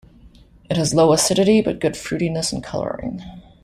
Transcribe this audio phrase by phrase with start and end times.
[0.67, 3.21] It has low acidity but good fruitiness and coloring.